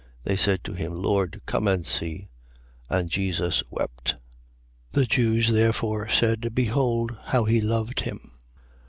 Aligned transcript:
They 0.23 0.35
say 0.35 0.57
to 0.63 0.73
him: 0.73 0.93
Lord, 0.93 1.41
come 1.45 1.67
and 1.67 1.85
see. 1.85 2.27
11:35. 2.89 2.99
And 3.01 3.09
Jesus 3.11 3.63
wept. 3.69 4.13
11:36. 4.93 4.93
The 4.93 5.05
Jews 5.05 5.47
therefore 5.49 6.09
said: 6.09 6.55
Behold 6.55 7.15
how 7.25 7.43
he 7.45 7.61
loved 7.61 7.99
him. 7.99 8.31